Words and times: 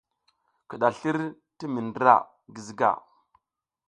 Kiɗaslir 0.67 1.17
ti 1.57 1.65
mi 1.73 1.81
ndra 1.87 2.15
Giziga. 2.53 2.91